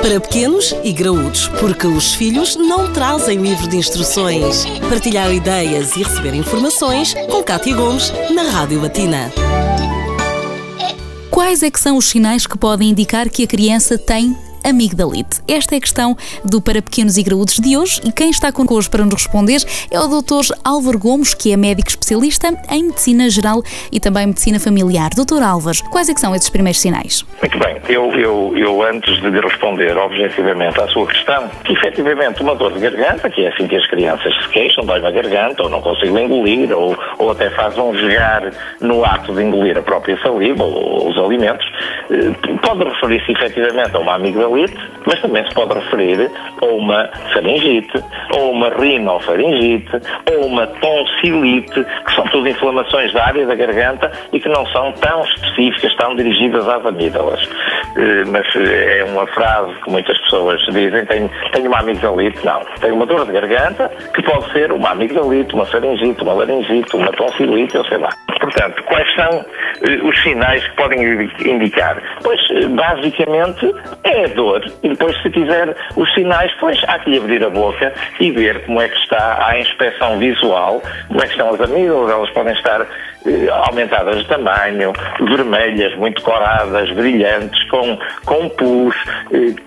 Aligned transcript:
Para 0.00 0.20
pequenos 0.20 0.74
e 0.84 0.92
graúdos, 0.92 1.48
porque 1.60 1.86
os 1.86 2.14
filhos 2.14 2.54
não 2.54 2.92
trazem 2.92 3.38
livro 3.38 3.68
de 3.68 3.76
instruções. 3.76 4.64
Partilhar 4.88 5.32
ideias 5.32 5.96
e 5.96 6.02
receber 6.02 6.34
informações 6.34 7.14
com 7.28 7.42
Cátia 7.42 7.74
Gomes 7.74 8.12
na 8.30 8.42
Rádio 8.42 8.80
Latina. 8.80 9.32
Quais 11.30 11.62
é 11.62 11.70
que 11.70 11.80
são 11.80 11.96
os 11.96 12.06
sinais 12.06 12.46
que 12.46 12.56
podem 12.56 12.90
indicar 12.90 13.28
que 13.28 13.44
a 13.44 13.46
criança 13.46 13.98
tem 13.98 14.36
amigdalite? 14.64 15.40
Esta 15.48 15.74
é 15.74 15.78
a 15.78 15.80
questão 15.80 16.16
do 16.44 16.60
Para 16.60 16.82
Pequenos 16.82 17.16
e 17.16 17.22
Graúdos 17.22 17.58
de 17.58 17.76
hoje 17.76 18.00
e 18.04 18.12
quem 18.12 18.30
está 18.30 18.52
connosco 18.52 18.90
para 18.90 19.04
nos 19.04 19.14
responder 19.14 19.60
é 19.90 19.98
o 19.98 20.06
Dr. 20.06 20.52
Álvaro 20.64 20.98
Gomes, 20.98 21.34
que 21.34 21.52
é 21.52 21.56
médico 21.56 21.88
especialista 21.88 22.48
em 22.70 22.84
Medicina 22.84 23.28
Geral 23.30 23.62
e 23.90 23.98
também 23.98 24.26
Medicina 24.26 24.60
Familiar. 24.60 25.10
Dr. 25.10 25.42
Álvaro, 25.42 25.78
quais 25.90 26.08
é 26.08 26.14
são 26.18 26.34
esses 26.34 26.50
primeiros 26.50 26.80
sinais? 26.80 27.24
Muito 27.40 27.58
bem, 27.58 27.76
eu, 27.88 28.12
eu, 28.12 28.52
eu 28.56 28.82
antes 28.82 29.20
de 29.20 29.40
responder 29.40 29.96
objetivamente 29.96 30.80
à 30.80 30.88
sua 30.88 31.06
questão, 31.06 31.48
que 31.64 31.72
efetivamente 31.72 32.42
uma 32.42 32.54
dor 32.54 32.72
de 32.72 32.80
garganta, 32.80 33.30
que 33.30 33.44
é 33.44 33.48
assim 33.48 33.66
que 33.66 33.76
as 33.76 33.86
crianças 33.86 34.34
se 34.42 34.48
queixam, 34.48 34.84
dói 34.84 35.00
na 35.00 35.10
garganta, 35.10 35.62
ou 35.62 35.68
não 35.68 35.80
conseguem 35.80 36.24
engolir, 36.24 36.76
ou, 36.76 36.96
ou 37.18 37.30
até 37.30 37.50
fazem 37.50 37.82
um 37.82 37.96
jogar 37.96 38.50
no 38.80 39.04
ato 39.04 39.32
de 39.32 39.42
engolir 39.42 39.78
a 39.78 39.82
própria 39.82 40.18
saliva 40.20 40.64
ou 40.64 41.08
os 41.08 41.18
alimentos, 41.18 41.66
eh, 42.10 42.56
pode 42.62 42.84
referir-se 42.84 43.32
efetivamente 43.32 43.94
a 43.94 43.98
uma 43.98 44.14
amigdalite, 44.14 44.47
mas 45.06 45.20
também 45.20 45.46
se 45.46 45.54
pode 45.54 45.74
referir 45.74 46.30
a 46.60 46.66
uma 46.66 47.08
faringite, 47.32 48.04
ou 48.34 48.52
uma 48.52 48.68
rinofaringite, 48.68 49.90
ou 50.30 50.46
uma 50.46 50.66
tonsilite, 50.66 51.84
que 52.06 52.14
são 52.14 52.24
tudo 52.28 52.48
inflamações 52.48 53.12
da 53.12 53.26
área 53.26 53.46
da 53.46 53.54
garganta 53.54 54.12
e 54.32 54.40
que 54.40 54.48
não 54.48 54.66
são 54.66 54.92
tão 54.92 55.22
específicas, 55.24 55.94
tão 55.96 56.14
dirigidas 56.14 56.68
às 56.68 56.84
amígdalas. 56.84 57.48
Eh, 57.96 58.24
mas 58.26 58.46
eh, 58.56 59.00
é 59.00 59.04
uma 59.04 59.26
frase 59.28 59.74
que 59.82 59.90
muitas 59.90 60.18
pessoas 60.18 60.60
dizem, 60.66 61.04
tenho, 61.06 61.30
tenho 61.52 61.68
uma 61.68 61.78
amigdalite. 61.78 62.44
Não, 62.44 62.60
tenho 62.80 62.94
uma 62.94 63.06
dor 63.06 63.24
de 63.24 63.32
garganta 63.32 63.90
que 64.14 64.22
pode 64.22 64.52
ser 64.52 64.72
uma 64.72 64.90
amigdalite, 64.90 65.54
uma 65.54 65.66
faringite, 65.66 66.22
uma 66.22 66.34
laringite, 66.34 66.94
uma 66.94 67.10
tonsilite, 67.12 67.74
eu 67.74 67.84
sei 67.86 67.98
lá. 67.98 68.10
Portanto, 68.40 68.82
quais 68.84 69.14
são 69.14 69.44
os 70.02 70.22
sinais 70.22 70.66
que 70.66 70.76
podem 70.76 71.30
indicar? 71.44 72.02
Pois, 72.22 72.40
basicamente, 72.70 73.74
é 74.04 74.24
a 74.24 74.28
dor. 74.28 74.64
E 74.82 74.88
depois, 74.88 75.20
se 75.22 75.30
quiser 75.30 75.74
os 75.96 76.12
sinais, 76.14 76.52
pois 76.60 76.82
há 76.88 76.98
que 76.98 77.10
lhe 77.10 77.18
abrir 77.18 77.44
a 77.44 77.50
boca 77.50 77.92
e 78.20 78.30
ver 78.30 78.64
como 78.64 78.80
é 78.80 78.88
que 78.88 78.96
está 78.98 79.46
a 79.46 79.58
inspeção 79.58 80.18
visual, 80.18 80.82
como 81.08 81.20
é 81.20 81.24
que 81.24 81.32
estão 81.32 81.54
as 81.54 81.60
amígdalas, 81.60 82.10
elas 82.10 82.30
podem 82.30 82.54
estar 82.54 82.80
eh, 82.80 82.86
aumentadas 83.50 84.18
de 84.18 84.26
tamanho, 84.26 84.92
vermelhas, 85.20 85.94
muito 85.96 86.22
coradas, 86.22 86.90
brilhantes, 86.92 87.62
com, 87.68 87.98
com 88.24 88.48
pus. 88.50 88.94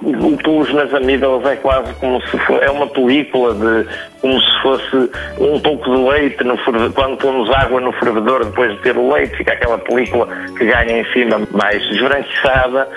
O 0.04 0.38
pus 0.38 0.74
nas 0.74 0.94
amígdalas 0.94 1.46
é 1.46 1.56
quase 1.58 1.94
como 1.96 2.22
se 2.22 2.38
for, 2.40 2.62
é 2.62 2.70
uma 2.70 2.88
película 2.88 3.54
de 3.54 3.88
como 4.22 4.40
se 4.40 4.62
fosse 4.62 5.12
um 5.40 5.60
pouco 5.60 5.90
de 5.90 5.98
leite 5.98 6.44
no 6.44 6.58
quando 6.94 7.18
pomos 7.18 7.50
água 7.52 7.82
no 7.82 7.92
fervedor 7.94 8.46
depois 8.46 8.72
de 8.74 8.78
ter 8.80 8.96
o 8.96 9.12
leite, 9.12 9.36
fica 9.36 9.54
aquela 9.54 9.80
película 9.80 10.28
que 10.58 10.66
ganha 10.66 11.00
em 11.00 11.06
cima 11.12 11.42
mais 11.52 11.84
esbranquiçada. 11.92 12.88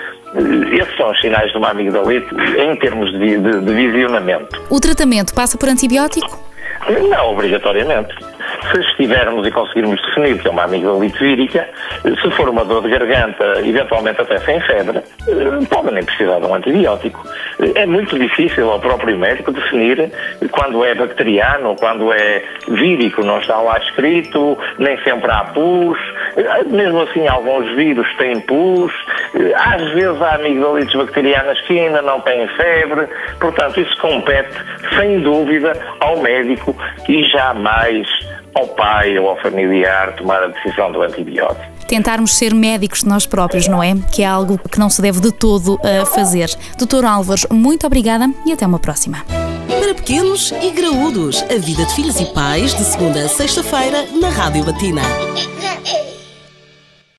Esses 0.71 0.97
são 0.97 1.09
os 1.11 1.19
sinais 1.21 1.49
de 1.51 1.57
uma 1.57 1.69
amigdalite 1.69 2.27
em 2.57 2.75
termos 2.75 3.11
de, 3.13 3.37
de, 3.37 3.61
de 3.61 3.73
visionamento. 3.73 4.61
O 4.69 4.79
tratamento 4.79 5.33
passa 5.33 5.57
por 5.57 5.69
antibiótico? 5.69 6.37
Não, 7.09 7.31
obrigatoriamente. 7.31 8.13
Se 8.71 8.79
estivermos 8.81 9.45
e 9.47 9.51
conseguirmos 9.51 10.01
definir 10.01 10.39
que 10.39 10.47
é 10.47 10.51
uma 10.51 10.63
amigdalite 10.63 11.17
vírica, 11.19 11.67
se 12.03 12.31
for 12.31 12.49
uma 12.49 12.65
dor 12.65 12.81
de 12.81 12.89
garganta, 12.89 13.61
eventualmente 13.63 14.21
até 14.21 14.37
sem 14.39 14.59
febre, 14.61 14.97
eh, 14.97 15.65
pode 15.69 15.91
nem 15.93 16.03
precisar 16.03 16.39
de 16.39 16.45
um 16.45 16.55
antibiótico. 16.55 17.23
É 17.75 17.85
muito 17.85 18.17
difícil 18.17 18.69
ao 18.69 18.79
próprio 18.79 19.17
médico 19.17 19.51
definir 19.51 20.11
quando 20.51 20.83
é 20.83 20.95
bacteriano 20.95 21.75
quando 21.79 22.11
é 22.11 22.43
vírico, 22.67 23.23
não 23.23 23.39
está 23.39 23.57
lá 23.57 23.77
escrito, 23.77 24.57
nem 24.79 24.97
sempre 25.03 25.31
há 25.31 25.43
pus. 25.45 25.97
Mesmo 26.67 27.01
assim, 27.01 27.27
alguns 27.27 27.67
vírus 27.75 28.07
têm 28.17 28.39
pus. 28.41 28.91
Às 29.55 29.93
vezes 29.93 30.21
há 30.21 30.35
amigdalites 30.35 30.95
bacterianas 30.95 31.59
que 31.61 31.79
ainda 31.79 32.01
não 32.01 32.21
têm 32.21 32.47
febre. 32.49 33.07
Portanto, 33.39 33.79
isso 33.79 33.97
compete, 33.99 34.53
sem 34.97 35.19
dúvida, 35.21 35.73
ao 35.99 36.17
médico 36.21 36.75
e 37.07 37.23
jamais 37.25 38.07
ao 38.53 38.67
pai 38.69 39.17
ou 39.19 39.29
ao 39.29 39.37
familiar 39.37 40.13
tomar 40.15 40.41
a 40.41 40.47
decisão 40.47 40.91
do 40.91 41.01
antibiótico 41.01 41.75
tentarmos 41.87 42.35
ser 42.35 42.53
médicos 42.53 43.01
de 43.01 43.07
nós 43.07 43.25
próprios, 43.25 43.67
não 43.67 43.81
é? 43.81 43.93
Que 44.11 44.23
é 44.23 44.25
algo 44.25 44.59
que 44.69 44.79
não 44.79 44.89
se 44.89 45.01
deve 45.01 45.19
de 45.19 45.31
todo 45.31 45.75
uh, 45.75 46.05
fazer. 46.07 46.49
Doutor 46.77 47.05
Álvares, 47.05 47.45
muito 47.51 47.85
obrigada 47.85 48.27
e 48.45 48.51
até 48.51 48.65
uma 48.65 48.79
próxima. 48.79 49.23
Para 49.67 49.93
pequenos 49.93 50.51
e 50.61 50.71
graúdos, 50.71 51.43
a 51.43 51.57
vida 51.59 51.85
de 51.85 51.93
filhos 51.93 52.19
e 52.19 52.25
pais, 52.33 52.73
de 52.73 52.83
segunda 52.83 53.19
a 53.19 53.27
sexta-feira, 53.27 54.03
na 54.19 54.29
Rádio 54.29 54.65
Latina. 54.65 55.01